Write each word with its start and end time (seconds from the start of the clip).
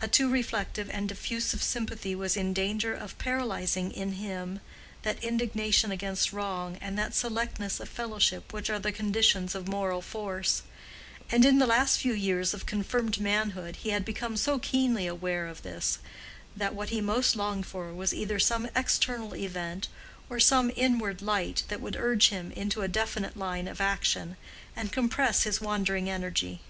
A 0.00 0.06
too 0.06 0.30
reflective 0.30 0.88
and 0.90 1.08
diffusive 1.08 1.60
sympathy 1.60 2.14
was 2.14 2.36
in 2.36 2.52
danger 2.52 2.94
of 2.94 3.18
paralyzing 3.18 3.90
in 3.90 4.12
him 4.12 4.60
that 5.02 5.20
indignation 5.24 5.90
against 5.90 6.32
wrong 6.32 6.76
and 6.80 6.96
that 6.96 7.14
selectness 7.16 7.80
of 7.80 7.88
fellowship 7.88 8.52
which 8.52 8.70
are 8.70 8.78
the 8.78 8.92
conditions 8.92 9.56
of 9.56 9.66
moral 9.66 10.00
force; 10.02 10.62
and 11.32 11.44
in 11.44 11.58
the 11.58 11.66
last 11.66 11.98
few 11.98 12.12
years 12.12 12.54
of 12.54 12.64
confirmed 12.64 13.18
manhood 13.18 13.74
he 13.82 13.88
had 13.88 14.04
become 14.04 14.36
so 14.36 14.60
keenly 14.60 15.08
aware 15.08 15.48
of 15.48 15.62
this 15.64 15.98
that 16.56 16.72
what 16.72 16.90
he 16.90 17.00
most 17.00 17.34
longed 17.34 17.66
for 17.66 17.92
was 17.92 18.14
either 18.14 18.38
some 18.38 18.68
external 18.76 19.34
event, 19.34 19.88
or 20.30 20.38
some 20.38 20.70
inward 20.76 21.20
light, 21.20 21.64
that 21.66 21.80
would 21.80 21.96
urge 21.96 22.28
him 22.28 22.52
into 22.52 22.82
a 22.82 22.86
definite 22.86 23.36
line 23.36 23.66
of 23.66 23.80
action, 23.80 24.36
and 24.76 24.92
compress 24.92 25.42
his 25.42 25.60
wandering 25.60 26.08
energy. 26.08 26.60